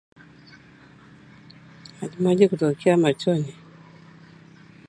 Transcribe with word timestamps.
Majimaji 2.01 2.49
kutokea 2.49 2.97
machoni 2.97 3.55